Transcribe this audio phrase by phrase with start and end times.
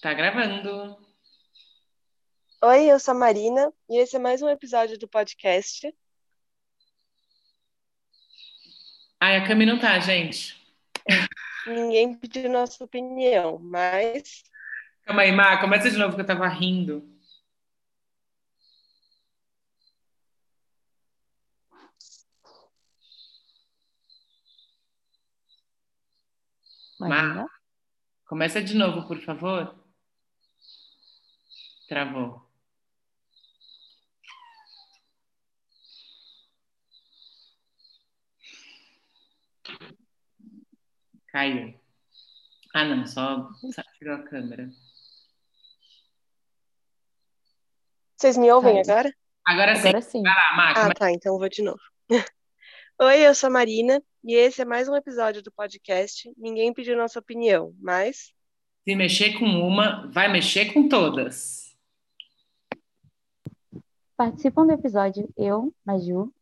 [0.00, 0.96] Tá gravando.
[2.62, 5.92] Oi, eu sou a Marina e esse é mais um episódio do podcast.
[9.20, 10.56] Ai, a Cami não tá, gente.
[11.66, 14.44] Ninguém pediu nossa opinião, mas
[15.06, 17.15] Calma aí, Má, começa de novo que eu tava rindo.
[27.08, 27.46] Marina?
[28.26, 29.74] Começa de novo, por favor.
[31.88, 32.44] Travou.
[41.28, 41.78] Caiu.
[42.74, 43.48] Ah, não, só
[43.98, 44.68] tirou a câmera.
[48.16, 48.92] vocês me ouvem Tá.
[48.92, 49.14] agora?
[49.46, 49.88] Agora sim.
[49.88, 50.22] Agora sim.
[50.22, 51.80] Vai lá, Má, Ah, tá, então eu vou de novo.
[52.98, 56.32] Oi, eu sou a Marina e esse é mais um episódio do podcast.
[56.34, 58.32] Ninguém pediu nossa opinião, mas
[58.88, 61.76] Se mexer com uma, vai mexer com todas.
[64.16, 66.32] Participam do episódio eu, Maju,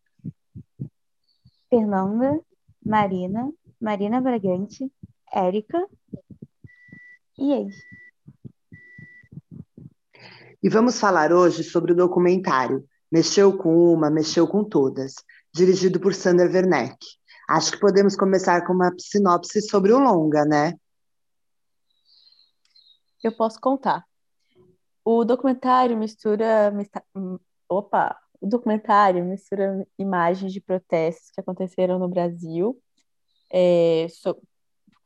[1.68, 2.40] Fernanda,
[2.86, 4.88] Marina, Marina Bragante,
[5.32, 5.84] Érica
[7.36, 7.74] e ex.
[10.62, 15.14] E vamos falar hoje sobre o documentário Mexeu com uma, mexeu com todas,
[15.54, 16.98] dirigido por Sander Werneck.
[17.48, 20.74] Acho que podemos começar com uma sinopse sobre o longa, né?
[23.22, 24.04] Eu posso contar.
[25.04, 27.38] O documentário mistura, mista- hum,
[27.68, 32.78] opa, o documentário mistura imagens de protestos que aconteceram no Brasil,
[33.50, 34.40] é, so-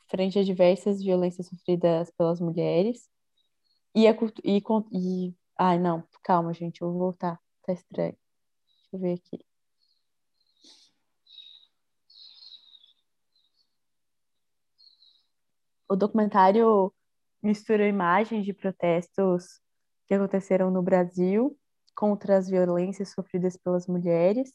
[0.09, 3.09] frente a diversas violências sofridas pelas mulheres
[3.95, 4.13] e a
[4.45, 8.17] e, e ai não, calma, gente, eu vou voltar, tá estranho.
[8.67, 9.48] Deixa eu ver aqui.
[15.89, 16.93] O documentário
[17.43, 19.61] mistura imagens de protestos
[20.07, 21.57] que aconteceram no Brasil
[21.95, 24.53] contra as violências sofridas pelas mulheres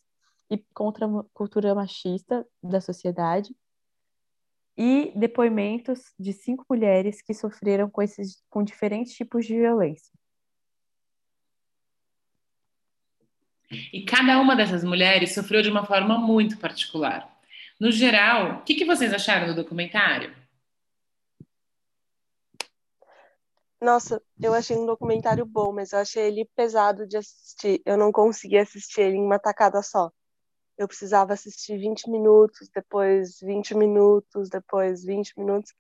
[0.50, 3.56] e contra a cultura machista da sociedade
[4.78, 10.12] e depoimentos de cinco mulheres que sofreram com esses com diferentes tipos de violência.
[13.91, 17.28] E cada uma dessas mulheres sofreu de uma forma muito particular.
[17.79, 20.43] No geral, o que, que vocês acharam do documentário?
[23.84, 27.82] Nossa, eu achei um documentário bom, mas eu achei ele pesado de assistir.
[27.86, 30.12] Eu não consegui assistir ele em uma tacada só.
[30.78, 35.74] Eu precisava assistir 20 minutos, depois 20 minutos, depois 20 minutos,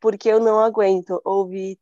[0.00, 1.78] porque eu não aguento ouvir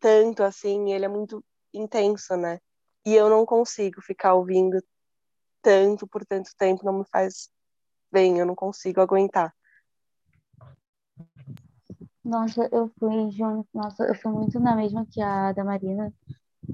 [0.00, 1.44] tanto assim, ele é muito
[1.74, 2.60] intenso, né?
[3.06, 4.82] E eu não consigo ficar ouvindo
[5.62, 7.50] tanto por tanto tempo, não me faz
[8.12, 9.54] bem, eu não consigo aguentar.
[12.24, 16.12] Nossa, eu fui junto, nossa, eu fui muito na mesma que a da Marina,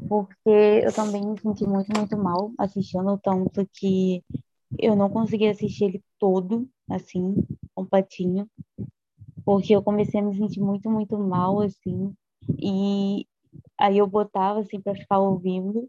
[0.09, 0.51] porque
[0.85, 4.25] eu também me senti muito, muito mal assistindo, tanto que
[4.79, 7.35] eu não consegui assistir ele todo, assim,
[7.75, 8.49] completinho,
[9.45, 12.15] porque eu comecei a me sentir muito, muito mal, assim,
[12.61, 13.27] e
[13.81, 15.89] aí eu botava, assim, pra ficar ouvindo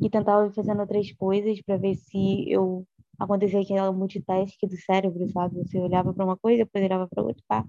[0.00, 2.86] e tentava fazendo outras coisas pra ver se eu
[3.18, 5.56] acontecia aquela multitask do cérebro, sabe?
[5.58, 7.66] Você olhava pra uma coisa, depois olhava pra outra, pá.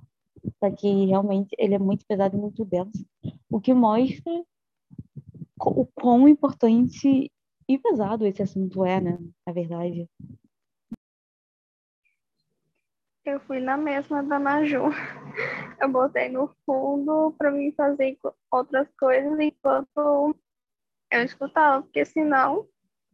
[0.59, 3.05] Só que realmente ele é muito pesado e muito denso,
[3.49, 4.43] o que mostra
[5.59, 7.31] o quão importante
[7.67, 9.17] e pesado esse assunto é, né?
[9.45, 10.09] Na verdade.
[13.23, 14.89] Eu fui na mesma da Maju.
[15.79, 18.17] Eu botei no fundo para mim fazer
[18.51, 20.35] outras coisas enquanto
[21.11, 22.67] eu escutava, porque senão.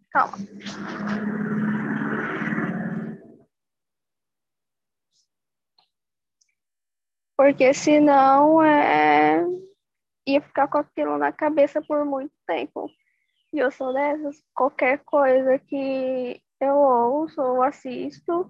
[0.09, 0.37] Calma.
[7.37, 9.45] Porque senão é...
[10.27, 12.89] ia ficar com aquilo na cabeça por muito tempo.
[13.53, 18.49] E eu sou dessas, qualquer coisa que eu ouço ou assisto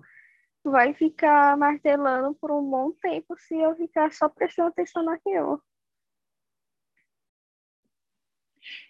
[0.64, 5.62] vai ficar martelando por um bom tempo se eu ficar só prestando atenção naquilo.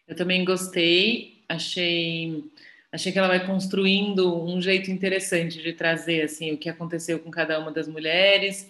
[0.07, 2.43] Eu também gostei, achei,
[2.91, 7.29] achei que ela vai construindo um jeito interessante de trazer assim o que aconteceu com
[7.29, 8.69] cada uma das mulheres,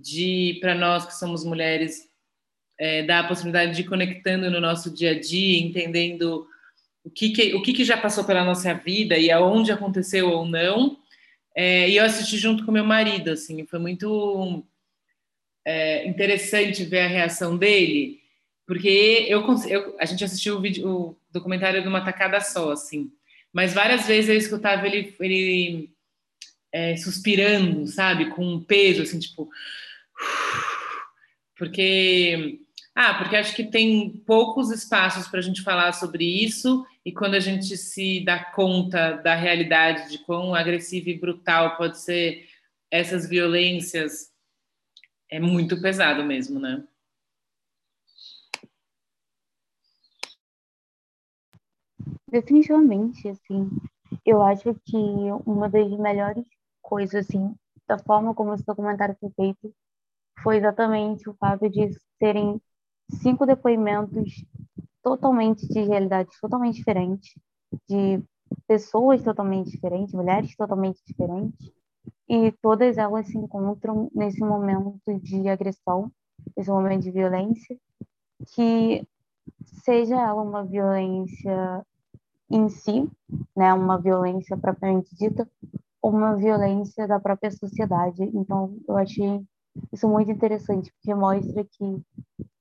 [0.00, 2.08] de para nós que somos mulheres
[2.78, 6.46] é, dar a possibilidade de ir conectando no nosso dia a dia, entendendo
[7.04, 10.46] o que, que o que, que já passou pela nossa vida e aonde aconteceu ou
[10.46, 10.98] não.
[11.54, 14.64] É, e eu assisti junto com meu marido, assim, foi muito
[15.64, 18.20] é, interessante ver a reação dele,
[18.66, 23.12] porque eu, eu- a gente assistiu o, vídeo, o documentário de uma tacada só, assim,
[23.52, 25.90] mas várias vezes eu escutava ele, ele
[26.72, 29.48] é, suspirando, sabe, com um peso, assim, tipo,
[31.56, 32.60] Porque
[32.94, 37.34] ah, porque acho que tem poucos espaços para a gente falar sobre isso, e quando
[37.34, 42.46] a gente se dá conta da realidade de quão agressiva e brutal pode ser
[42.90, 44.30] essas violências,
[45.30, 46.84] é muito pesado mesmo, né?
[52.30, 53.70] Definitivamente, assim,
[54.24, 54.96] eu acho que
[55.46, 56.44] uma das melhores
[56.82, 57.54] coisas, assim,
[57.86, 59.74] da forma como esse documentário foi feito,
[60.42, 62.60] foi exatamente o fato de serem
[63.10, 64.44] cinco depoimentos
[65.02, 67.34] totalmente de realidades totalmente diferentes,
[67.88, 68.22] de
[68.66, 71.70] pessoas totalmente diferentes, mulheres totalmente diferentes,
[72.28, 76.10] e todas elas se encontram nesse momento de agressão,
[76.56, 77.76] nesse momento de violência,
[78.54, 79.06] que
[79.84, 81.86] seja ela uma violência
[82.50, 83.10] em si,
[83.56, 85.48] né, uma violência propriamente dita,
[86.02, 88.22] uma violência da própria sociedade.
[88.34, 89.42] Então, eu achei
[89.92, 92.02] isso muito interessante, porque mostra que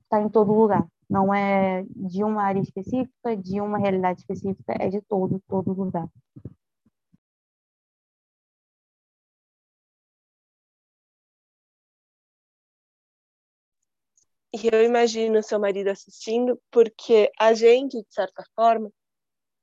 [0.03, 0.87] está em todo lugar.
[1.09, 6.07] Não é de uma área específica, de uma realidade específica, é de todo, todo lugar.
[14.53, 18.91] E eu imagino seu marido assistindo, porque a gente, de certa forma,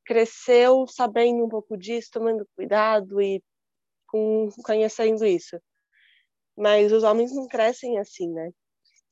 [0.04, 3.42] cresceu sabendo um pouco disso, tomando cuidado e
[4.08, 5.56] com, conhecendo isso.
[6.56, 8.50] Mas os homens não crescem assim, né?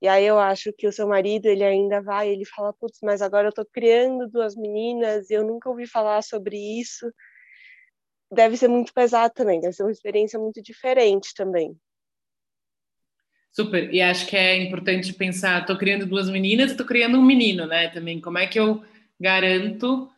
[0.02, 3.22] E aí eu acho que o seu marido, ele ainda vai, ele fala, putz, mas
[3.22, 7.10] agora eu tô criando duas meninas e eu nunca ouvi falar sobre isso.
[8.30, 11.74] Deve ser muito pesado também, deve ser uma experiência muito diferente também.
[13.52, 17.66] Super, e acho que é importante pensar, tô criando duas meninas tô criando um menino,
[17.66, 18.20] né, também.
[18.20, 18.84] Como é que eu
[19.18, 20.10] garanto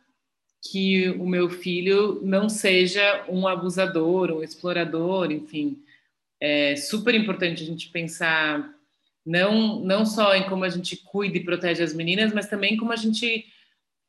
[0.61, 5.81] que o meu filho não seja um abusador, um explorador, enfim.
[6.39, 8.73] É super importante a gente pensar
[9.25, 12.91] não, não só em como a gente cuida e protege as meninas, mas também como
[12.91, 13.45] a gente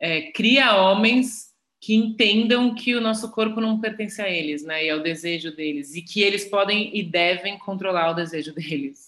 [0.01, 1.51] é, cria homens
[1.81, 5.95] que entendam que o nosso corpo não pertence a eles, né, e ao desejo deles,
[5.95, 9.07] e que eles podem e devem controlar o desejo deles.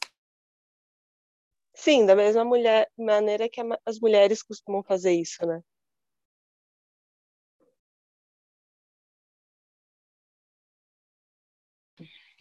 [1.75, 5.63] Sim, da mesma mulher, maneira que as mulheres costumam fazer isso, né?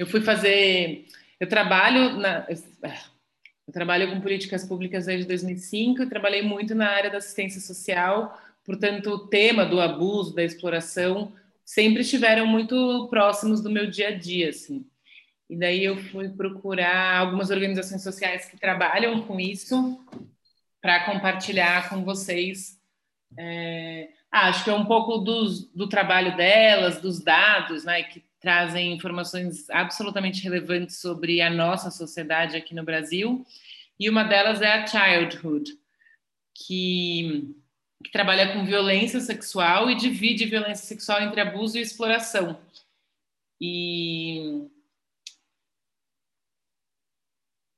[0.02, 1.06] Eu fui fazer,
[1.40, 7.12] eu trabalho na, eu trabalho com políticas públicas desde 2005 e trabalhei muito na área
[7.12, 11.32] da assistência social, portanto, o tema do abuso, da exploração,
[11.64, 14.84] sempre estiveram muito próximos do meu dia a dia, assim.
[15.48, 20.04] E daí eu fui procurar algumas organizações sociais que trabalham com isso
[20.82, 22.76] para compartilhar com vocês.
[23.38, 28.94] É, acho que é um pouco dos, do trabalho delas, dos dados, né, que trazem
[28.94, 33.46] informações absolutamente relevantes sobre a nossa sociedade aqui no Brasil.
[34.00, 35.78] E uma delas é a Childhood,
[36.56, 37.56] que,
[38.04, 42.60] que trabalha com violência sexual e divide violência sexual entre abuso e exploração.
[43.60, 44.68] E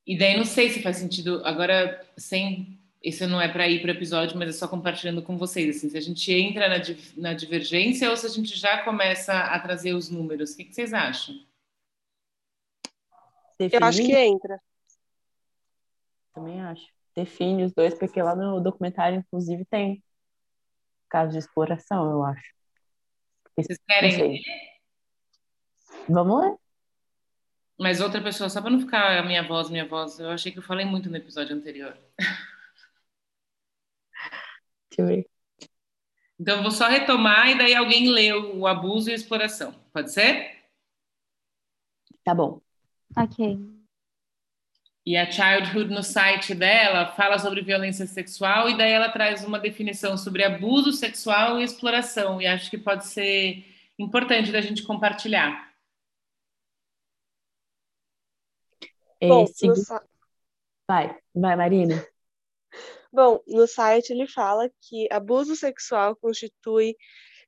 [0.05, 3.89] e daí não sei se faz sentido agora sem isso não é para ir para
[3.89, 5.75] o episódio, mas é só compartilhando com vocês.
[5.75, 6.75] Assim, se a gente entra na,
[7.17, 10.53] na divergência ou se a gente já começa a trazer os números.
[10.53, 11.35] O que, que vocês acham?
[13.59, 13.81] Define.
[13.81, 14.61] Eu acho que entra.
[16.33, 16.87] Também acho.
[17.13, 20.01] Define os dois, porque lá no documentário, inclusive, tem
[21.09, 22.53] caso de exploração, eu acho.
[23.55, 24.39] Vocês querem ler?
[26.07, 26.55] Vamos ler.
[27.77, 30.59] Mas outra pessoa, só para não ficar a minha voz, minha voz, eu achei que
[30.59, 31.97] eu falei muito no episódio anterior.
[34.95, 35.27] Deixa eu ver.
[36.39, 39.73] Então, vou só retomar e daí alguém lê o abuso e a exploração.
[39.91, 40.63] Pode ser?
[42.23, 42.61] Tá bom.
[43.17, 43.59] Ok.
[45.05, 49.59] E a Childhood, no site dela, fala sobre violência sexual e daí ela traz uma
[49.59, 52.41] definição sobre abuso sexual e exploração.
[52.41, 53.65] E acho que pode ser
[53.97, 55.73] importante da gente compartilhar.
[59.21, 59.67] Bom, Esse...
[60.87, 62.05] Vai, vai, Marina.
[63.13, 66.95] Bom, no site ele fala que abuso sexual constitui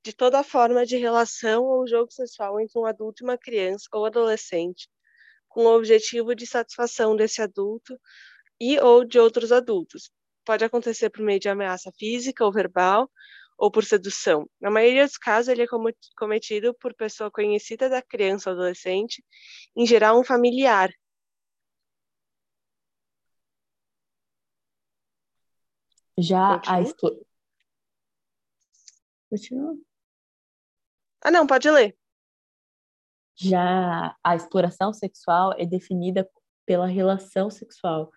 [0.03, 4.05] de toda forma de relação ou jogo sexual entre um adulto e uma criança ou
[4.05, 4.87] adolescente,
[5.49, 7.99] com o objetivo de satisfação desse adulto
[8.61, 10.11] e ou de outros adultos.
[10.45, 13.09] Pode acontecer por meio de ameaça física ou verbal,
[13.57, 14.49] ou por sedução.
[14.61, 15.67] Na maioria dos casos, ele é
[16.17, 19.23] cometido por pessoa conhecida da criança ou adolescente,
[19.75, 20.91] em geral um familiar,
[26.17, 26.77] Já Continua?
[26.77, 27.25] a exploração.
[29.29, 29.77] Continua.
[31.21, 31.97] Ah, não, pode ler.
[33.35, 36.29] Já a exploração sexual é definida
[36.65, 38.09] pela relação sexual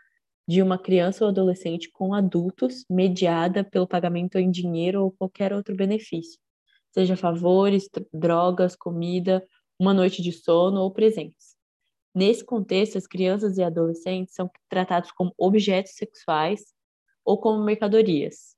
[0.46, 5.74] de uma criança ou adolescente com adultos, mediada pelo pagamento em dinheiro ou qualquer outro
[5.76, 6.40] benefício,
[6.92, 9.46] seja favores, drogas, comida,
[9.78, 11.56] uma noite de sono ou presentes.
[12.14, 16.72] Nesse contexto, as crianças e adolescentes são tratados como objetos sexuais
[17.28, 18.56] ou como mercadorias.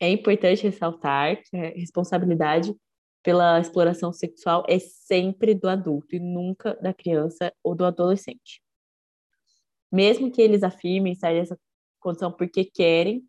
[0.00, 2.74] É importante ressaltar que a responsabilidade
[3.22, 8.60] pela exploração sexual é sempre do adulto e nunca da criança ou do adolescente.
[9.92, 11.56] Mesmo que eles afirmem estar nessa
[12.00, 13.24] condição porque querem,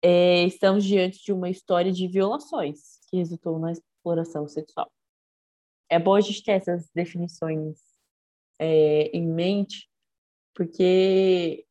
[0.00, 4.88] é, estamos diante de uma história de violações que resultou na exploração sexual.
[5.88, 7.80] É bom a gente ter essas definições
[8.60, 9.88] é, em mente,
[10.56, 11.66] porque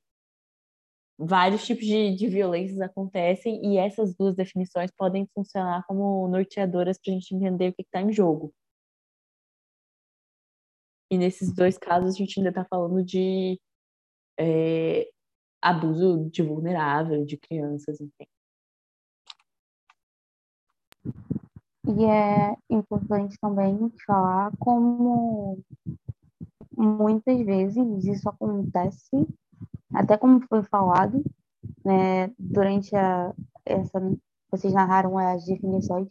[1.18, 7.12] vários tipos de, de violências acontecem e essas duas definições podem funcionar como norteadoras para
[7.12, 8.54] a gente entender o que está em jogo.
[11.12, 13.60] E nesses dois casos, a gente ainda está falando de
[14.39, 15.10] é,
[15.62, 18.27] abuso de vulnerável, de crianças, enfim.
[21.88, 25.63] E é importante também falar como
[26.77, 29.27] muitas vezes isso acontece
[29.94, 31.24] até como foi falado,
[31.84, 33.34] né, durante a,
[33.65, 34.00] essa,
[34.51, 36.10] vocês narraram as definições,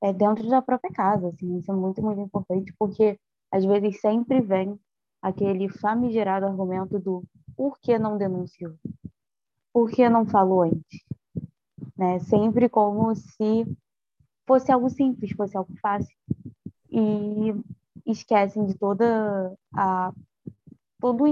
[0.00, 3.18] é dentro da própria casa, assim, isso é muito, muito importante, porque
[3.50, 4.78] às vezes sempre vem
[5.20, 7.24] aquele famigerado argumento do
[7.56, 8.74] por que não denunciou?
[9.72, 11.04] Por que não falou antes?
[11.96, 12.20] Né?
[12.20, 13.66] Sempre como se
[14.46, 16.16] fosse algo simples, fosse algo fácil.
[16.90, 17.52] E
[18.06, 20.12] esquecem de toda a
[21.00, 21.24] todo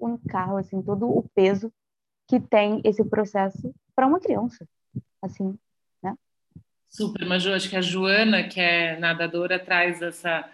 [0.00, 1.72] o encargo, assim, todo o peso
[2.28, 4.66] que tem esse processo para uma criança,
[5.22, 5.56] assim,
[6.02, 6.14] né?
[6.88, 10.50] Super, mas eu acho que a Joana, que é nadadora, traz essa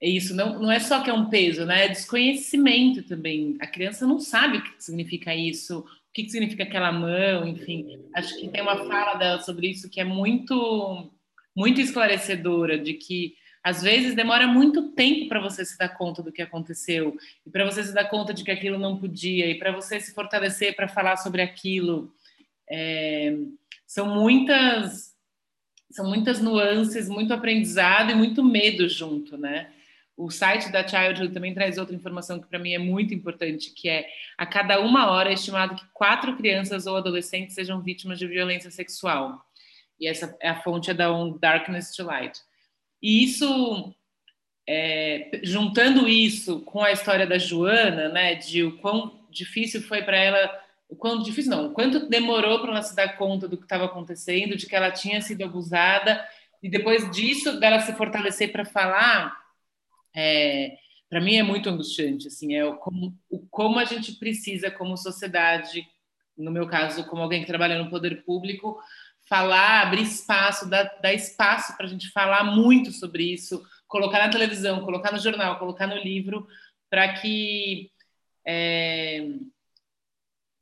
[0.00, 1.86] isso não, não é só que é um peso, né?
[1.86, 3.56] É desconhecimento também.
[3.60, 8.04] A criança não sabe o que significa isso, o que significa aquela mão, enfim.
[8.14, 11.10] Acho que tem uma fala dela sobre isso que é muito
[11.56, 16.30] muito esclarecedora de que às vezes demora muito tempo para você se dar conta do
[16.30, 17.16] que aconteceu,
[17.46, 20.12] e para você se dar conta de que aquilo não podia, e para você se
[20.12, 22.14] fortalecer para falar sobre aquilo.
[22.70, 23.34] É,
[23.86, 25.14] são muitas
[25.90, 29.70] são muitas nuances, muito aprendizado e muito medo junto, né?
[30.16, 33.88] O site da Childhood também traz outra informação que para mim é muito importante, que
[33.88, 34.06] é
[34.36, 38.70] a cada uma hora é estimado que quatro crianças ou adolescentes sejam vítimas de violência
[38.70, 39.40] sexual.
[39.98, 41.08] E essa é a fonte é da
[41.40, 42.40] Darkness to Light.
[43.04, 43.94] E isso,
[44.66, 50.16] é, juntando isso com a história da Joana, né, de o quão difícil foi para
[50.16, 53.64] ela, o quão difícil não, o quanto demorou para ela se dar conta do que
[53.64, 56.26] estava acontecendo, de que ela tinha sido abusada,
[56.62, 59.36] e depois disso, dela se fortalecer para falar,
[60.16, 60.74] é,
[61.10, 64.96] para mim é muito angustiante, assim, é o como, o como a gente precisa, como
[64.96, 65.86] sociedade,
[66.38, 68.80] no meu caso, como alguém que trabalha no poder público,
[69.28, 74.30] falar, abrir espaço, dar, dar espaço para a gente falar muito sobre isso, colocar na
[74.30, 76.46] televisão, colocar no jornal, colocar no livro,
[76.90, 77.90] para que
[78.46, 79.26] é...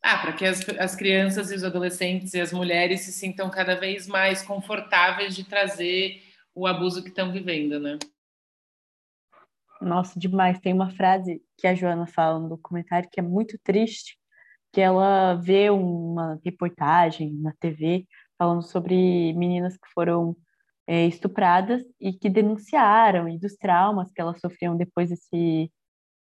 [0.03, 3.75] ah, para que as, as crianças e os adolescentes e as mulheres se sintam cada
[3.75, 6.23] vez mais confortáveis de trazer
[6.55, 7.99] o abuso que estão vivendo, né?
[9.81, 10.61] Nossa, demais.
[10.61, 14.17] Tem uma frase que a Joana fala no documentário que é muito triste,
[14.73, 18.07] que ela vê uma reportagem na TV
[18.43, 20.37] falando sobre meninas que foram
[20.85, 25.71] é, estupradas e que denunciaram e dos traumas que elas sofriam depois desse,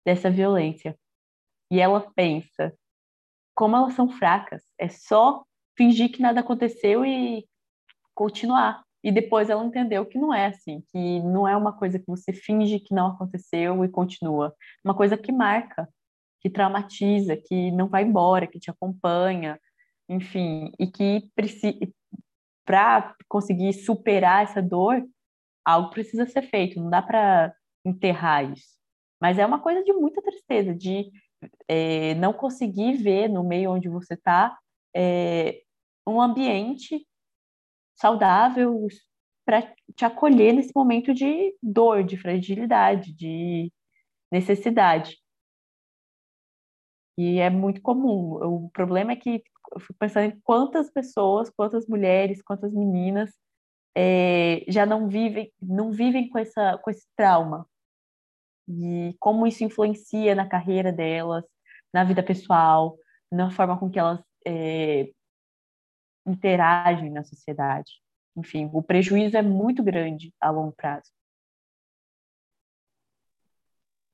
[0.06, 0.96] dessa violência.
[1.72, 2.72] E ela pensa,
[3.56, 5.44] como elas são fracas, é só
[5.76, 7.44] fingir que nada aconteceu e
[8.14, 8.84] continuar.
[9.04, 12.32] E depois ela entendeu que não é assim, que não é uma coisa que você
[12.32, 14.54] finge que não aconteceu e continua.
[14.86, 15.90] Uma coisa que marca,
[16.40, 19.60] que traumatiza, que não vai embora, que te acompanha,
[20.08, 21.32] enfim, e que
[22.72, 25.06] para conseguir superar essa dor,
[25.66, 28.80] algo precisa ser feito, não dá para enterrar isso.
[29.20, 31.12] Mas é uma coisa de muita tristeza, de
[31.68, 34.58] é, não conseguir ver no meio onde você está
[34.96, 35.62] é,
[36.08, 37.06] um ambiente
[37.94, 38.88] saudável
[39.46, 39.64] para
[39.94, 43.70] te acolher nesse momento de dor, de fragilidade, de
[44.32, 45.18] necessidade.
[47.18, 48.36] E é muito comum.
[48.66, 53.32] O problema é que eu fico pensando em quantas pessoas, quantas mulheres, quantas meninas
[53.96, 57.68] é, já não vivem, não vivem com, essa, com esse trauma.
[58.68, 61.44] E como isso influencia na carreira delas,
[61.94, 62.98] na vida pessoal,
[63.32, 65.12] na forma com que elas é,
[66.26, 67.92] interagem na sociedade.
[68.36, 71.12] Enfim, o prejuízo é muito grande a longo prazo.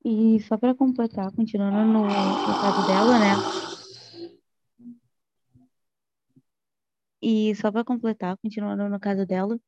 [0.04, 3.67] E só para completar, continuando no, no caso dela, né?
[7.22, 9.60] E só para completar, continuando no caso dela,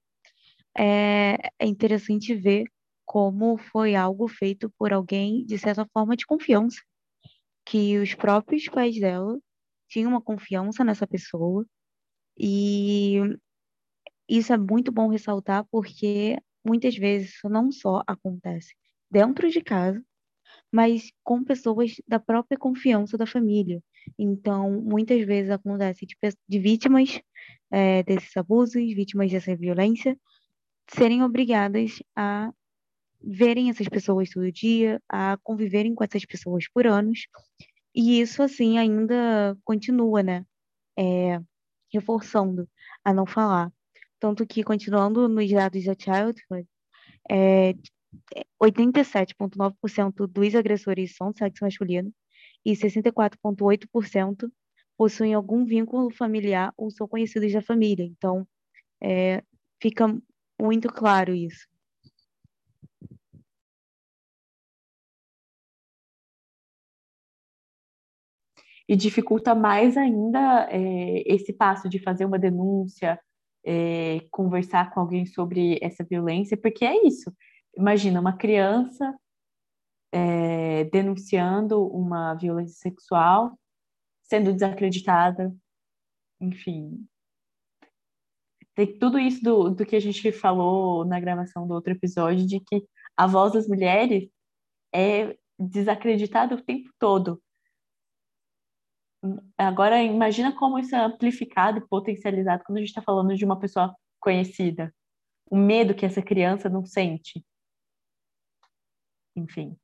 [0.77, 2.65] é, é interessante ver
[3.05, 6.79] como foi algo feito por alguém, de certa forma, de confiança.
[7.65, 9.39] Que os próprios pais dela
[9.89, 11.65] tinham uma confiança nessa pessoa.
[12.37, 13.19] E
[14.27, 18.75] isso é muito bom ressaltar, porque muitas vezes isso não só acontece
[19.09, 20.03] dentro de casa,
[20.71, 23.81] mas com pessoas da própria confiança da família.
[24.17, 26.15] Então, muitas vezes acontece de,
[26.47, 27.21] de vítimas
[27.71, 30.17] é, desses abusos, vítimas dessa violência,
[30.91, 32.51] serem obrigadas a
[33.21, 37.27] verem essas pessoas todo dia, a conviverem com essas pessoas por anos,
[37.93, 40.45] e isso, assim, ainda continua, né?
[40.97, 41.39] É,
[41.91, 42.67] reforçando
[43.03, 43.71] a não falar.
[44.19, 46.67] Tanto que, continuando nos dados da Childhood,
[47.29, 47.73] é,
[48.61, 52.13] 87,9% dos agressores são sexo masculino
[52.65, 54.51] e 64,8%
[54.97, 58.03] possuem algum vínculo familiar ou são conhecidos da família.
[58.05, 58.47] Então,
[59.01, 59.43] é,
[59.81, 60.07] fica
[60.59, 61.67] muito claro isso.
[68.87, 73.19] E dificulta mais ainda é, esse passo de fazer uma denúncia,
[73.63, 77.31] é, conversar com alguém sobre essa violência, porque é isso.
[77.77, 79.15] Imagina uma criança
[80.11, 83.57] é, denunciando uma violência sexual,
[84.23, 85.53] sendo desacreditada,
[86.39, 87.07] enfim.
[88.75, 92.59] Tem tudo isso do, do que a gente falou na gravação do outro episódio, de
[92.59, 92.87] que
[93.17, 94.29] a voz das mulheres
[94.93, 97.41] é desacreditada o tempo todo.
[99.57, 103.93] Agora, imagina como isso é amplificado potencializado quando a gente está falando de uma pessoa
[104.19, 104.93] conhecida.
[105.49, 107.43] O medo que essa criança não sente.
[109.35, 109.77] Enfim.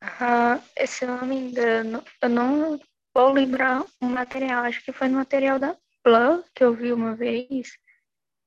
[0.00, 2.80] Ah, se eu não me engano, eu não
[3.14, 7.14] vou lembrar o material, acho que foi no material da Plan que eu vi uma
[7.14, 7.72] vez,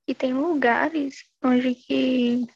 [0.07, 2.47] e tem lugares onde que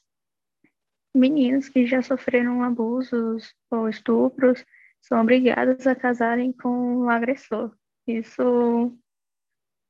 [1.15, 4.63] meninas que já sofreram abusos ou estupros
[5.01, 7.75] são obrigadas a casarem com o agressor.
[8.05, 8.97] Isso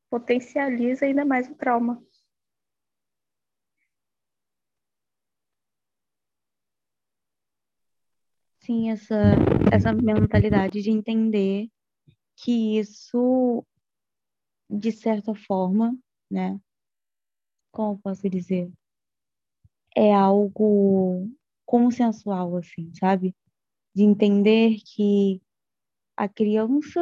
[0.10, 2.02] potencializa ainda mais o trauma.
[8.68, 9.16] Sim, essa,
[9.72, 11.70] essa mentalidade de entender
[12.36, 13.66] que isso,
[14.70, 15.98] de certa forma,
[16.30, 16.60] né?
[17.72, 18.70] Como posso dizer?
[19.96, 21.32] É algo
[21.66, 23.34] consensual, assim, sabe?
[23.98, 25.42] de entender que
[26.16, 27.02] a criança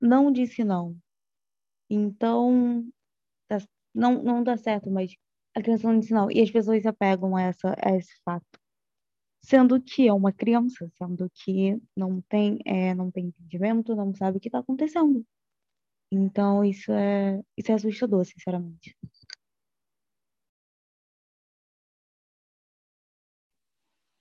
[0.00, 0.98] não disse não.
[1.88, 2.88] Então,
[3.46, 3.58] tá,
[3.94, 5.14] não, não dá certo, mas
[5.54, 6.28] a criança não disse não.
[6.28, 8.58] E as pessoas se apegam a, essa, a esse fato.
[9.46, 14.38] Sendo que é uma criança, sendo que não tem, é, não tem entendimento, não sabe
[14.38, 15.24] o que está acontecendo.
[16.10, 18.96] Então, isso é, isso é assustador, sinceramente.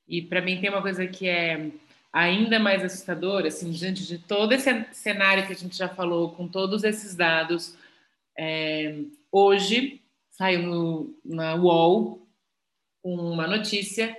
[0.07, 1.71] E para mim tem uma coisa que é
[2.13, 6.47] ainda mais assustadora, assim, diante de todo esse cenário que a gente já falou, com
[6.47, 7.75] todos esses dados,
[8.37, 8.99] é,
[9.31, 12.29] hoje saiu no, na UOL
[13.03, 14.15] uma notícia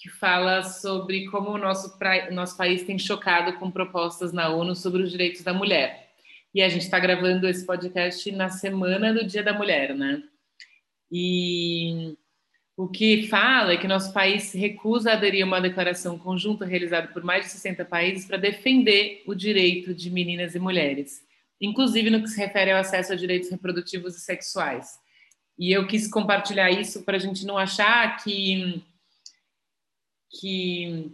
[0.00, 4.76] que fala sobre como o nosso, pra, nosso país tem chocado com propostas na ONU
[4.76, 6.12] sobre os direitos da mulher.
[6.54, 10.22] E a gente está gravando esse podcast na semana do Dia da Mulher, né?
[11.10, 12.16] E
[12.76, 16.64] o que fala é que nosso país se recusa a aderir a uma declaração conjunta
[16.64, 21.22] realizada por mais de 60 países para defender o direito de meninas e mulheres,
[21.60, 24.96] inclusive no que se refere ao acesso a direitos reprodutivos e sexuais.
[25.58, 28.80] E eu quis compartilhar isso para a gente não achar que
[30.30, 31.12] que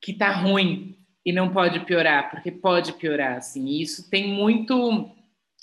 [0.00, 3.36] que está ruim e não pode piorar, porque pode piorar.
[3.36, 3.66] Assim.
[3.66, 5.10] E isso tem muito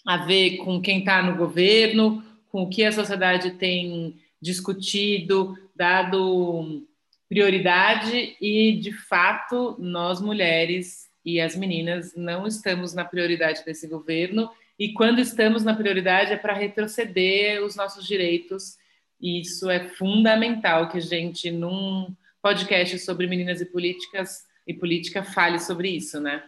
[0.05, 6.85] a ver com quem está no governo, com o que a sociedade tem discutido, dado
[7.27, 14.49] prioridade e, de fato, nós mulheres e as meninas não estamos na prioridade desse governo
[14.79, 18.77] e quando estamos na prioridade é para retroceder os nossos direitos
[19.19, 25.23] e isso é fundamental que a gente num podcast sobre meninas e políticas e política
[25.23, 26.43] fale sobre isso, né?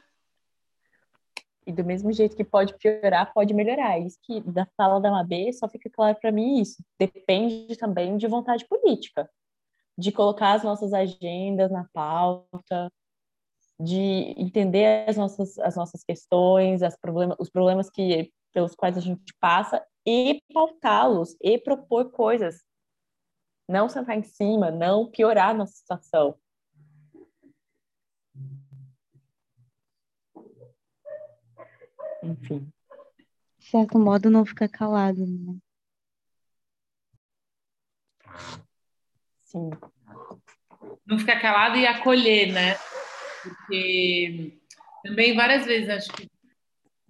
[1.65, 3.99] E do mesmo jeito que pode piorar, pode melhorar.
[3.99, 6.83] Isso que da fala da Mabê só fica claro para mim isso.
[6.97, 9.29] Depende também de vontade política,
[9.97, 12.91] de colocar as nossas agendas na pauta,
[13.79, 16.97] de entender as nossas, as nossas questões, as
[17.37, 22.63] os problemas que pelos quais a gente passa e pautá-los e propor coisas.
[23.69, 26.35] Não sentar em cima, não piorar a nossa situação.
[32.23, 32.67] Enfim.
[33.59, 35.55] De certo modo, não ficar calado, né?
[39.43, 39.69] Sim.
[41.05, 42.75] Não ficar calado e acolher, né?
[43.43, 44.57] Porque
[45.03, 46.29] também várias vezes acho que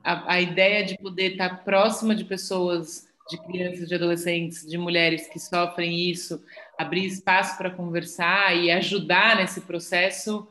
[0.04, 5.28] a, a ideia de poder estar próxima de pessoas, de crianças, de adolescentes, de mulheres
[5.28, 6.44] que sofrem isso,
[6.78, 10.48] abrir espaço para conversar e ajudar nesse processo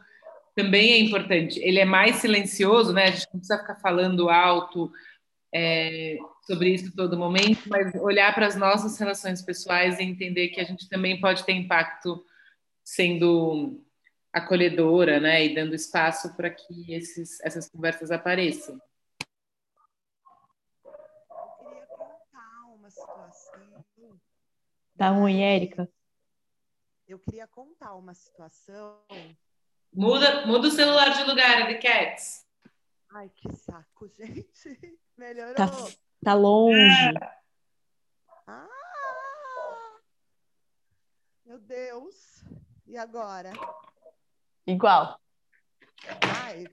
[0.58, 1.60] também é importante.
[1.60, 3.04] Ele é mais silencioso, né?
[3.04, 4.90] A gente não precisa ficar falando alto
[5.54, 10.60] é, sobre isso todo momento, mas olhar para as nossas relações pessoais e entender que
[10.60, 12.24] a gente também pode ter impacto
[12.82, 13.80] sendo
[14.32, 15.46] acolhedora, né?
[15.46, 18.80] E dando espaço para que esses, essas conversas apareçam.
[20.84, 20.92] Eu
[21.56, 23.58] queria contar uma situação.
[24.98, 25.88] Tá ruim, Érica?
[27.06, 29.00] Eu queria contar uma situação
[29.92, 32.44] Muda, muda o celular de lugar, Abby Cats.
[33.10, 34.98] Ai, que saco, gente.
[35.16, 35.54] Melhorou.
[35.54, 35.66] Tá,
[36.22, 37.14] tá longe.
[38.46, 38.66] Ah!
[41.46, 42.44] Meu Deus.
[42.84, 43.52] E agora?
[44.66, 45.20] Igual.
[46.42, 46.66] Ai,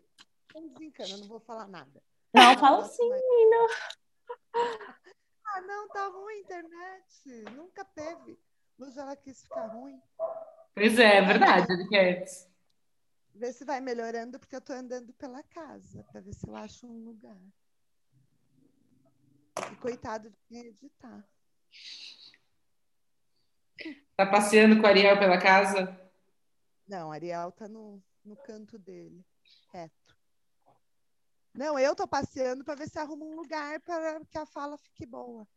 [0.48, 2.02] tô desencana, não vou falar nada.
[2.34, 3.68] Não, fala sim, menina.
[5.56, 7.46] Ah, não, tá ruim a internet.
[7.56, 8.38] Nunca teve.
[8.78, 9.98] Hoje ela quis ficar ruim.
[10.74, 12.50] Pois é, é verdade, Cats.
[13.34, 16.86] Vê se vai melhorando, porque eu tô andando pela casa, para ver se eu acho
[16.86, 17.40] um lugar.
[19.72, 21.26] E coitado de quem editar.
[24.18, 25.98] Tá passeando com a Ariel pela casa?
[26.86, 29.26] Não, Ariel tá no, no canto dele,
[29.72, 30.05] reto.
[31.56, 35.06] Não, eu tô passeando para ver se arruma um lugar para que a fala fique
[35.06, 35.48] boa.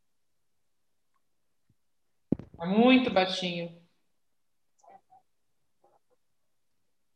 [2.57, 3.83] Tá muito baixinho.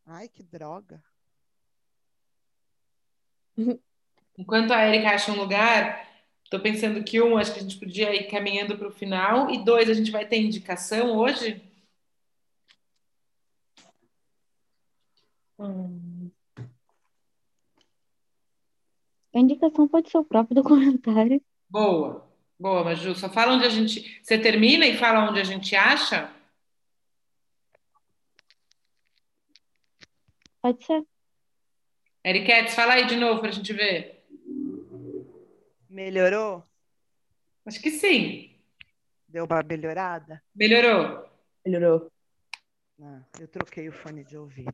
[0.05, 1.03] Ai, que droga.
[4.37, 6.05] Enquanto a Erika acha um lugar,
[6.51, 9.65] tô pensando que um, acho que a gente podia ir caminhando para o final, e
[9.65, 11.63] dois, a gente vai ter indicação hoje?
[15.57, 16.02] Hum.
[19.35, 21.41] A indicação pode ser o próprio documentário.
[21.69, 23.15] Boa, boa, Maju.
[23.15, 24.21] Só fala onde a gente.
[24.23, 26.31] Você termina e fala onde a gente acha?
[30.61, 31.03] Pode ser.
[32.23, 34.23] Eriquetes, fala aí de novo para a gente ver.
[35.89, 36.63] Melhorou?
[37.65, 38.55] Acho que sim.
[39.27, 40.43] Deu uma melhorada?
[40.55, 41.25] Melhorou.
[41.65, 42.13] Melhorou.
[43.01, 44.73] Ah, eu troquei o fone de ouvido.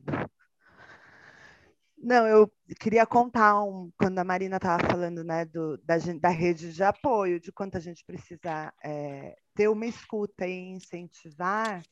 [2.01, 6.73] Não, eu queria contar um, quando a Marina estava falando né, do, da, da, rede
[6.73, 11.83] de apoio, de quanto a gente precisa é, ter uma escuta e incentivar.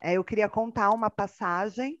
[0.00, 2.00] É, eu queria contar uma passagem,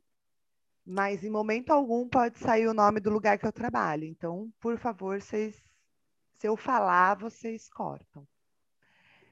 [0.84, 4.04] mas em momento algum pode sair o nome do lugar que eu trabalho.
[4.04, 5.62] Então, por favor, vocês,
[6.38, 8.26] se eu falar, vocês cortam.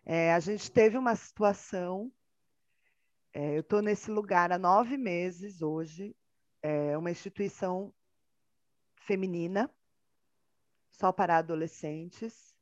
[0.04, 2.12] É, a gente teve uma situação.
[3.32, 6.14] É, eu estou nesse lugar há nove meses hoje
[6.66, 7.92] é uma instituição
[9.06, 9.70] feminina,
[10.90, 12.54] só para adolescentes.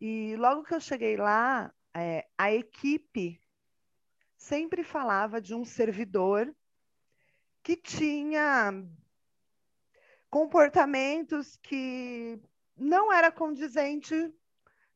[0.00, 3.40] E logo que eu cheguei lá, é, a equipe
[4.36, 6.54] sempre falava de um servidor
[7.62, 8.84] que tinha
[10.28, 12.38] comportamentos que
[12.76, 14.32] não era condizente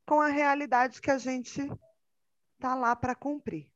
[0.04, 1.62] com a realidade que a gente
[2.54, 3.72] está lá para cumprir.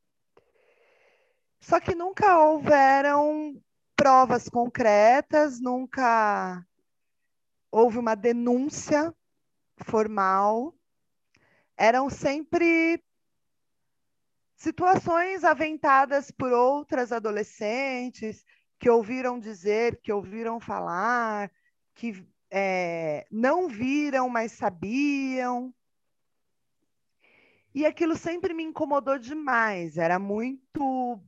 [1.61, 3.63] Só que nunca houveram
[4.03, 6.67] provas concretas, nunca
[7.71, 9.15] houve uma denúncia
[9.79, 10.75] formal.
[11.77, 13.01] Eram sempre
[14.57, 18.45] situações aventadas por outras adolescentes
[18.77, 21.49] que ouviram dizer, que ouviram falar,
[21.95, 25.73] que é, não viram, mas sabiam.
[27.73, 31.23] E aquilo sempre me incomodou demais, era muito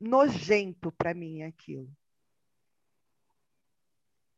[0.00, 1.99] nojento para mim aquilo.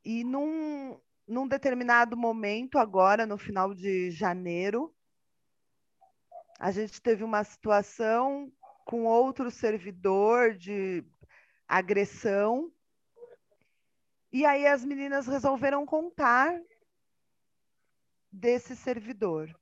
[0.05, 4.95] E num, num determinado momento, agora no final de janeiro,
[6.59, 8.53] a gente teve uma situação
[8.85, 11.05] com outro servidor de
[11.67, 12.73] agressão.
[14.33, 16.61] E aí as meninas resolveram contar
[18.31, 19.55] desse servidor.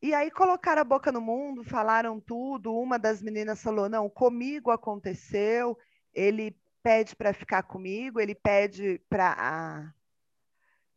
[0.00, 2.74] E aí colocaram a boca no mundo, falaram tudo.
[2.74, 5.76] Uma das meninas falou: não, comigo aconteceu.
[6.12, 6.56] Ele
[6.88, 9.94] pede para ficar comigo, ele pede para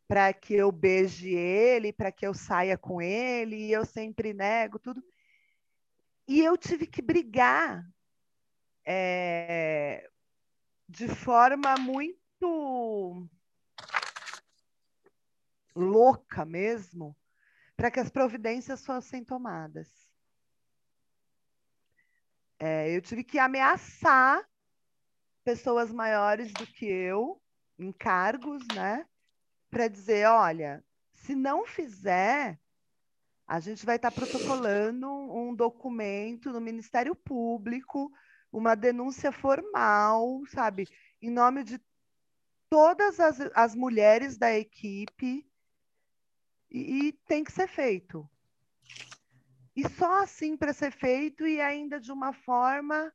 [0.08, 4.78] para que eu beije ele, para que eu saia com ele, e eu sempre nego
[4.78, 5.04] tudo.
[6.26, 7.86] e eu tive que brigar
[8.86, 10.10] é,
[10.88, 13.28] de forma muito
[15.76, 17.14] louca mesmo,
[17.76, 19.90] para que as providências fossem tomadas.
[22.58, 24.42] É, eu tive que ameaçar
[25.44, 27.40] pessoas maiores do que eu,
[27.78, 29.06] em cargos, né?
[29.70, 32.58] Para dizer, olha, se não fizer,
[33.46, 38.12] a gente vai estar tá protocolando um documento no Ministério Público,
[38.52, 40.88] uma denúncia formal, sabe?
[41.20, 41.80] Em nome de
[42.68, 45.46] todas as, as mulheres da equipe
[46.70, 48.28] e, e tem que ser feito.
[49.74, 53.12] E só assim para ser feito e ainda de uma forma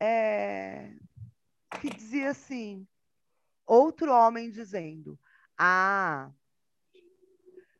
[0.00, 0.94] é,
[1.80, 2.86] que dizia assim,
[3.66, 5.18] outro homem dizendo,
[5.58, 6.30] ah,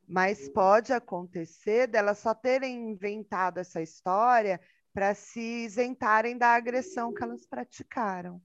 [0.07, 4.61] mas pode acontecer delas só terem inventado essa história
[4.93, 8.41] para se isentarem da agressão que elas praticaram.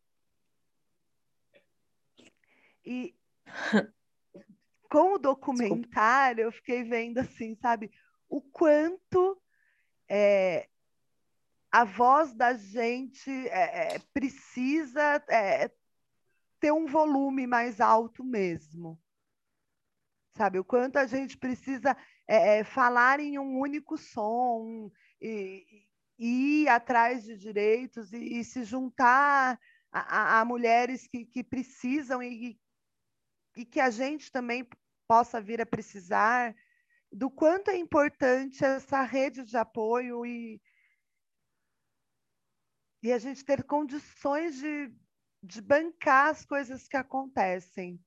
[2.83, 3.15] E
[4.89, 7.91] com o documentário, eu fiquei vendo assim, sabe,
[8.27, 9.39] o quanto
[10.07, 10.67] é,
[11.71, 15.71] a voz da gente é, é, precisa é,
[16.59, 18.99] ter um volume mais alto mesmo.
[20.35, 21.95] Sabe, o quanto a gente precisa
[22.27, 25.85] é, é, falar em um único som e,
[26.17, 29.59] e ir atrás de direitos e, e se juntar
[29.91, 32.59] a, a, mulheres que, que precisam e,
[33.57, 34.67] e que a gente também
[35.07, 36.55] possa vir a precisar,
[37.11, 40.61] do quanto é importante essa rede de apoio e,
[43.01, 44.93] e a gente ter condições de,
[45.41, 47.99] de bancar as coisas que acontecem.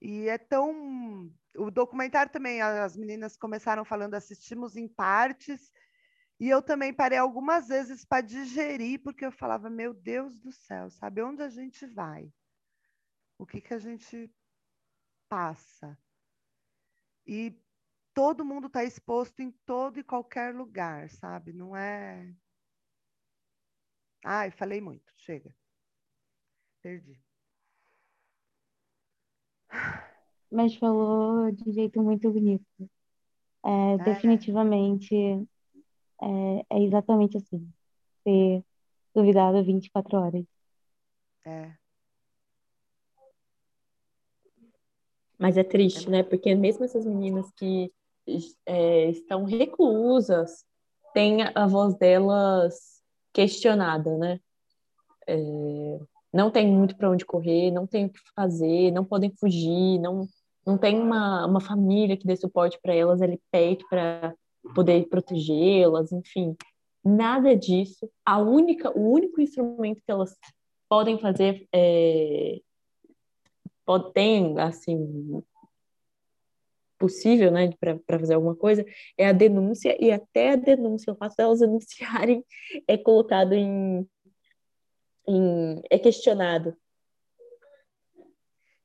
[0.00, 1.32] E é tão.
[1.56, 5.72] O documentário também, as meninas começaram falando, assistimos em partes,
[6.38, 10.90] e eu também parei algumas vezes para digerir, porque eu falava, meu Deus do céu,
[10.90, 12.30] sabe onde a gente vai?
[13.38, 14.30] O que, que a gente
[15.28, 15.98] passa.
[17.26, 17.58] E
[18.14, 21.52] todo mundo está exposto em todo e qualquer lugar, sabe?
[21.52, 22.34] Não é.
[24.28, 25.54] Ai, falei muito, chega.
[26.82, 27.16] Perdi.
[30.50, 32.66] Mas falou de jeito muito bonito.
[33.64, 33.98] É, é.
[33.98, 35.14] Definitivamente
[36.20, 37.72] é, é exatamente assim.
[38.24, 38.64] Ser
[39.14, 40.44] duvidado 24 horas.
[41.44, 41.72] É.
[45.38, 46.24] Mas é triste, né?
[46.24, 47.92] Porque mesmo essas meninas que
[48.66, 50.64] é, estão reclusas
[51.14, 52.95] têm a voz delas
[53.36, 54.40] questionada, né?
[55.28, 55.36] É,
[56.32, 60.26] não tem muito para onde correr, não tem o que fazer, não podem fugir, não,
[60.66, 64.34] não tem uma, uma família que dê suporte para elas ali perto para
[64.74, 66.56] poder protegê-las, enfim.
[67.04, 68.10] Nada disso.
[68.24, 70.34] A única, o único instrumento que elas
[70.88, 72.58] podem fazer é,
[74.14, 75.42] tem assim
[76.98, 78.84] possível, né, para fazer alguma coisa,
[79.16, 82.44] é a denúncia e até a denúncia, o fato delas denunciarem
[82.86, 84.08] é colocado em,
[85.26, 86.76] em é questionado.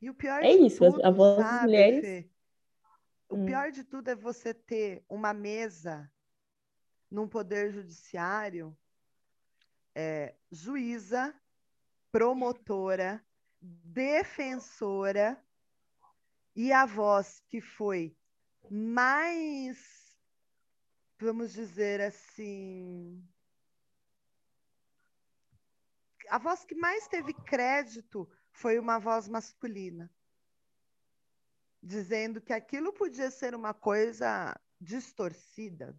[0.01, 2.01] E o pior é isso, tudo, a voz sabe, das mulheres.
[2.01, 2.29] Fê?
[3.29, 3.45] O hum.
[3.45, 6.11] pior de tudo é você ter uma mesa
[7.09, 8.75] num poder judiciário
[9.95, 11.33] é, juíza,
[12.11, 13.23] promotora,
[13.61, 15.37] defensora
[16.55, 18.15] e a voz que foi
[18.69, 20.17] mais,
[21.17, 23.21] vamos dizer assim,
[26.29, 30.09] a voz que mais teve crédito foi uma voz masculina,
[31.81, 35.95] dizendo que aquilo podia ser uma coisa distorcida.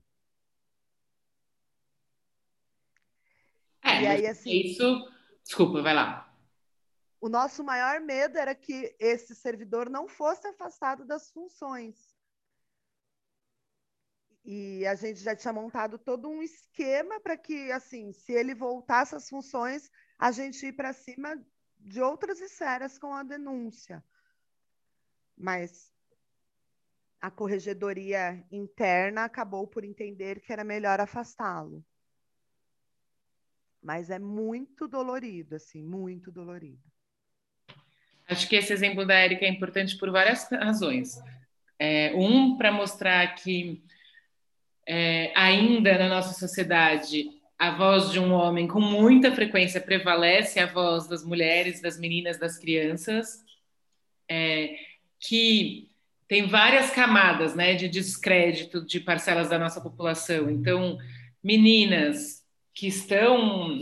[3.82, 5.10] É, e aí, assim, isso.
[5.44, 6.31] Desculpa, vai lá
[7.22, 11.96] o nosso maior medo era que esse servidor não fosse afastado das funções.
[14.44, 19.14] E a gente já tinha montado todo um esquema para que, assim, se ele voltasse
[19.14, 21.40] às funções, a gente ir para cima
[21.78, 24.04] de outras esferas com a denúncia.
[25.36, 25.92] Mas
[27.20, 31.86] a corregedoria interna acabou por entender que era melhor afastá-lo.
[33.80, 36.91] Mas é muito dolorido, assim, muito dolorido.
[38.32, 41.20] Acho que esse exemplo da Érica é importante por várias razões.
[41.78, 43.82] É, um, para mostrar que
[44.86, 50.66] é, ainda na nossa sociedade a voz de um homem com muita frequência prevalece a
[50.66, 53.44] voz das mulheres, das meninas, das crianças,
[54.28, 54.74] é,
[55.20, 55.88] que
[56.26, 60.50] tem várias camadas né, de descrédito de parcelas da nossa população.
[60.50, 60.98] Então,
[61.44, 62.42] meninas
[62.74, 63.78] que estão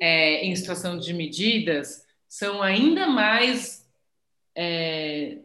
[0.00, 3.84] é, em situação de medidas são ainda mais
[4.56, 5.38] é,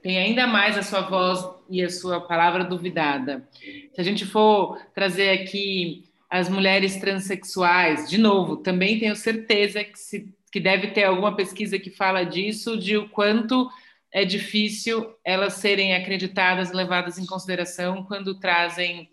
[0.00, 3.46] tem ainda mais a sua voz e a sua palavra duvidada.
[3.92, 9.98] Se a gente for trazer aqui as mulheres transexuais, de novo, também tenho certeza que,
[9.98, 13.68] se, que deve ter alguma pesquisa que fala disso, de o quanto
[14.12, 19.08] é difícil elas serem acreditadas, levadas em consideração quando trazem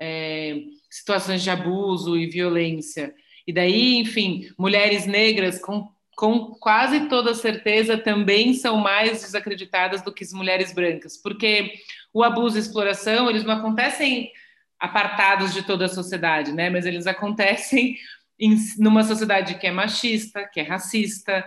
[0.00, 0.56] é,
[0.90, 3.14] situações de abuso e violência.
[3.46, 10.12] E daí, enfim, mulheres negras com, com quase toda certeza também são mais desacreditadas do
[10.12, 11.74] que as mulheres brancas, porque
[12.12, 14.30] o abuso e exploração, eles não acontecem
[14.78, 16.70] apartados de toda a sociedade, né?
[16.70, 17.96] Mas eles acontecem
[18.38, 21.44] em numa sociedade que é machista, que é racista,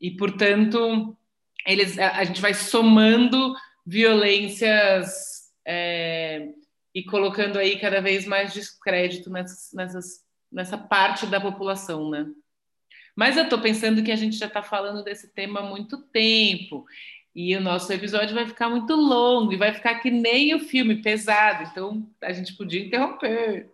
[0.00, 1.16] e, portanto,
[1.66, 6.48] eles, a, a gente vai somando violências é,
[6.94, 12.26] e colocando aí cada vez mais descrédito nessas, nessas nessa parte da população, né?
[13.16, 16.84] Mas eu estou pensando que a gente já está falando desse tema há muito tempo
[17.34, 21.02] e o nosso episódio vai ficar muito longo e vai ficar que nem o filme
[21.02, 23.72] pesado, então a gente podia interromper.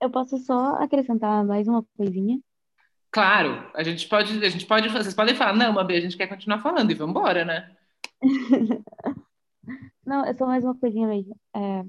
[0.00, 2.40] Eu posso só acrescentar mais uma coisinha?
[3.10, 6.26] Claro, a gente pode, a gente pode, vocês podem falar, não, Mabê, a gente quer
[6.26, 7.76] continuar falando e vamos embora, né?
[10.04, 11.36] não, é só mais uma coisinha mesmo.
[11.54, 11.84] É,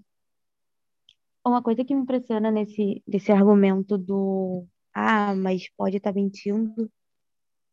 [1.48, 6.92] uma coisa que me impressiona nesse, nesse argumento do ah, mas pode estar tá mentindo,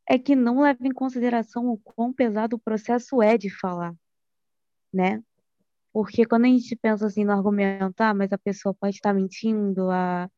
[0.09, 3.95] é que não leva em consideração o quão pesado o processo é de falar,
[4.93, 5.23] né?
[5.93, 9.15] Porque quando a gente pensa assim no argumento, ah, mas a pessoa pode estar tá
[9.15, 10.31] mentindo, a,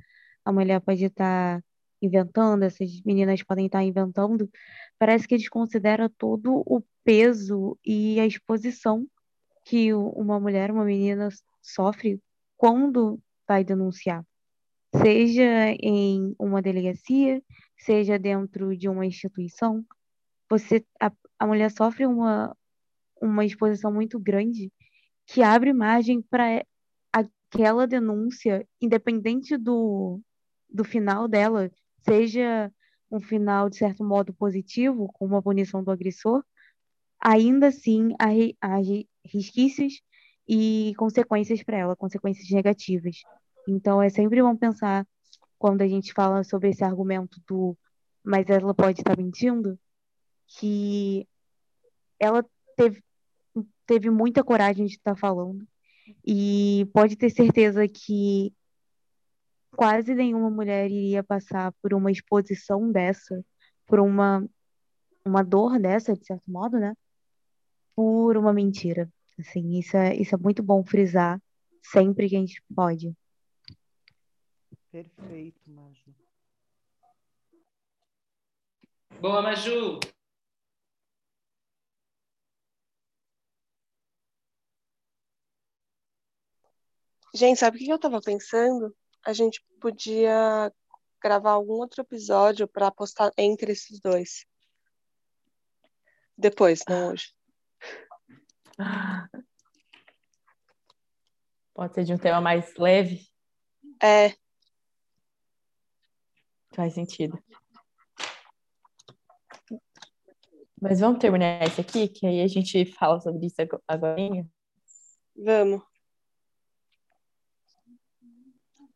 [0.45, 1.65] a mulher pode estar tá
[2.03, 4.51] inventando, essas meninas podem estar inventando,
[4.99, 9.07] parece que desconsidera todo o peso e a exposição
[9.65, 11.29] que uma mulher, uma menina
[11.63, 12.21] sofre
[12.57, 14.25] quando vai denunciar,
[14.95, 17.43] seja em uma delegacia,
[17.79, 19.85] seja dentro de uma instituição.
[20.51, 22.57] Você, a, a mulher sofre uma,
[23.21, 24.73] uma exposição muito grande
[25.27, 26.65] que abre margem para
[27.13, 30.21] aquela denúncia, independente do,
[30.69, 31.71] do final dela,
[32.05, 32.73] seja
[33.11, 36.45] um final, de certo modo, positivo, com uma punição do agressor,
[37.21, 38.29] ainda assim há,
[38.61, 38.77] há
[39.25, 40.01] resquícios
[40.49, 43.17] e consequências para ela, consequências negativas.
[43.69, 45.07] Então é sempre bom pensar
[45.59, 47.77] quando a gente fala sobre esse argumento do
[48.25, 49.79] mas ela pode estar mentindo,
[50.49, 51.29] que
[52.19, 52.45] ela
[52.77, 53.03] teve,
[53.87, 55.65] teve muita coragem de estar falando
[56.27, 58.53] e pode ter certeza que
[59.71, 63.45] quase nenhuma mulher iria passar por uma exposição dessa,
[63.87, 64.45] por uma
[65.25, 66.95] uma dor dessa, de certo modo, né?
[67.95, 69.11] Por uma mentira.
[69.39, 71.41] Assim, isso é, isso é muito bom frisar
[71.83, 73.15] sempre que a gente pode.
[74.91, 76.15] Perfeito, Maju.
[79.21, 80.01] Boa, Maju!
[87.35, 88.97] Gente, sabe o que eu tava pensando?
[89.23, 90.73] A gente podia
[91.23, 94.47] gravar algum outro episódio para postar entre esses dois.
[96.39, 97.36] Depois, não hoje.
[101.75, 103.27] Pode ser de um tema mais leve?
[104.03, 104.35] É.
[106.75, 107.39] Faz sentido.
[110.81, 113.57] Mas vamos terminar esse aqui, que aí a gente fala sobre isso
[113.89, 114.17] agora.
[115.35, 115.83] Vamos.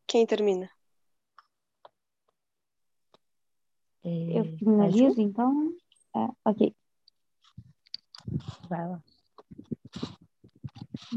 [0.06, 0.70] Quem termina?
[4.02, 5.72] É, Eu finalizo, então?
[6.16, 6.74] É, ok.
[8.68, 9.02] Vai lá.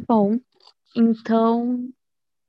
[0.07, 0.39] Bom,
[0.95, 1.89] então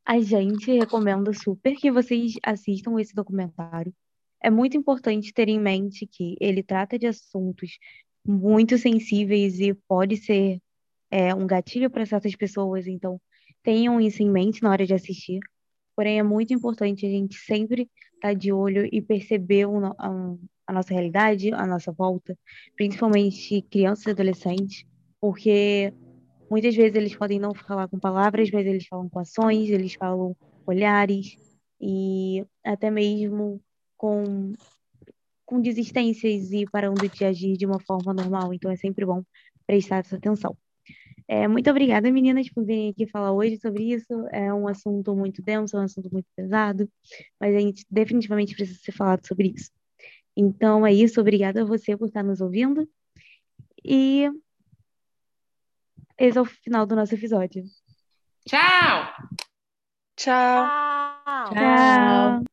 [0.05, 3.94] a gente recomenda super que vocês assistam esse documentário.
[4.42, 7.79] É muito importante ter em mente que ele trata de assuntos
[8.27, 10.61] muito sensíveis e pode ser
[11.11, 13.20] é, um gatilho para certas pessoas, então
[13.62, 15.41] tenham isso em mente na hora de assistir.
[15.97, 17.82] Porém, é muito importante a gente sempre
[18.16, 22.37] estar tá de olho e perceber o, a, a nossa realidade, a nossa volta,
[22.76, 24.85] principalmente crianças e adolescentes,
[25.20, 25.95] porque
[26.51, 30.36] Muitas vezes eles podem não falar com palavras, mas eles falam com ações, eles falam
[30.66, 31.36] olhares
[31.80, 33.61] e até mesmo
[33.97, 34.53] com,
[35.45, 38.53] com desistências e parando de agir de uma forma normal.
[38.55, 39.22] Então é sempre bom
[39.66, 40.57] prestar essa atenção.
[41.26, 44.12] É, muito obrigada, meninas, por virem aqui falar hoje sobre isso.
[44.30, 46.88] É um assunto muito denso, é um assunto muito pesado,
[47.40, 49.70] mas a gente definitivamente precisa ser falado sobre isso.
[50.36, 52.88] Então é isso, obrigada a você por estar nos ouvindo.
[53.84, 54.30] E
[56.19, 57.65] esse é o final do nosso episódio.
[58.47, 59.12] Tchau!
[60.17, 60.67] Tchau.
[60.67, 61.51] Tchau.
[61.53, 62.45] Tchau.